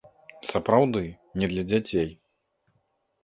Сапраўды, 0.51 1.03
не 1.41 1.49
для 1.51 1.63
дзяцей! 1.69 2.09